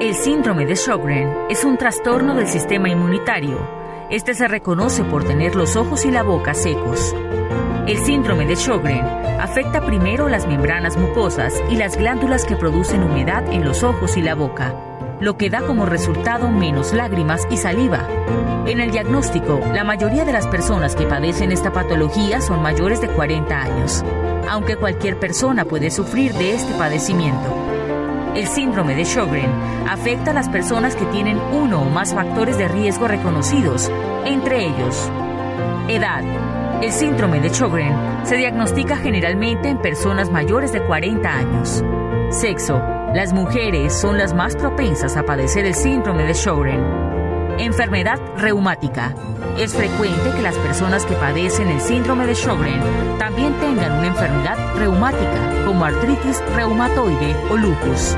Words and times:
El 0.00 0.14
síndrome 0.14 0.66
de 0.66 0.76
Sjögren 0.76 1.32
es 1.48 1.64
un 1.64 1.78
trastorno 1.78 2.34
del 2.34 2.48
sistema 2.48 2.88
inmunitario 2.88 3.86
este 4.08 4.34
se 4.34 4.46
reconoce 4.46 5.02
por 5.02 5.24
tener 5.24 5.56
los 5.56 5.74
ojos 5.74 6.04
y 6.04 6.12
la 6.12 6.22
boca 6.22 6.54
secos. 6.54 7.12
El 7.88 7.98
síndrome 7.98 8.46
de 8.46 8.54
Sjögren 8.54 9.04
afecta 9.40 9.84
primero 9.84 10.28
las 10.28 10.46
membranas 10.46 10.96
mucosas 10.96 11.52
y 11.70 11.76
las 11.76 11.96
glándulas 11.96 12.44
que 12.44 12.54
producen 12.54 13.02
humedad 13.02 13.52
en 13.52 13.64
los 13.64 13.82
ojos 13.82 14.16
y 14.16 14.22
la 14.22 14.36
boca, 14.36 14.74
lo 15.18 15.36
que 15.36 15.50
da 15.50 15.62
como 15.62 15.86
resultado 15.86 16.52
menos 16.52 16.92
lágrimas 16.92 17.48
y 17.50 17.56
saliva. 17.56 18.06
En 18.66 18.78
el 18.78 18.92
diagnóstico, 18.92 19.60
la 19.74 19.82
mayoría 19.82 20.24
de 20.24 20.32
las 20.32 20.46
personas 20.46 20.94
que 20.94 21.06
padecen 21.06 21.50
esta 21.50 21.72
patología 21.72 22.40
son 22.40 22.62
mayores 22.62 23.00
de 23.00 23.08
40 23.08 23.60
años, 23.60 24.04
aunque 24.48 24.76
cualquier 24.76 25.18
persona 25.18 25.64
puede 25.64 25.90
sufrir 25.90 26.32
de 26.34 26.54
este 26.54 26.74
padecimiento. 26.74 27.75
El 28.36 28.46
síndrome 28.46 28.94
de 28.94 29.06
Sjögren 29.06 29.50
afecta 29.88 30.30
a 30.30 30.34
las 30.34 30.50
personas 30.50 30.94
que 30.94 31.06
tienen 31.06 31.40
uno 31.52 31.80
o 31.80 31.84
más 31.86 32.12
factores 32.12 32.58
de 32.58 32.68
riesgo 32.68 33.08
reconocidos, 33.08 33.90
entre 34.26 34.66
ellos 34.66 35.10
edad. 35.88 36.22
El 36.82 36.92
síndrome 36.92 37.40
de 37.40 37.48
Sjögren 37.48 37.94
se 38.24 38.36
diagnostica 38.36 38.96
generalmente 38.96 39.70
en 39.70 39.78
personas 39.78 40.30
mayores 40.30 40.72
de 40.72 40.82
40 40.84 41.28
años. 41.28 41.82
Sexo. 42.30 42.78
Las 43.14 43.32
mujeres 43.32 43.94
son 43.94 44.18
las 44.18 44.34
más 44.34 44.54
propensas 44.56 45.16
a 45.16 45.22
padecer 45.22 45.64
el 45.64 45.74
síndrome 45.74 46.24
de 46.24 46.34
Sjögren. 46.34 47.15
Enfermedad 47.58 48.18
reumática. 48.36 49.14
Es 49.56 49.74
frecuente 49.74 50.30
que 50.36 50.42
las 50.42 50.56
personas 50.56 51.06
que 51.06 51.14
padecen 51.14 51.68
el 51.68 51.80
síndrome 51.80 52.26
de 52.26 52.34
Sjögren 52.34 52.80
también 53.18 53.54
tengan 53.60 53.92
una 53.92 54.08
enfermedad 54.08 54.58
reumática 54.76 55.64
como 55.64 55.86
artritis 55.86 56.42
reumatoide 56.54 57.34
o 57.48 57.56
lupus. 57.56 58.14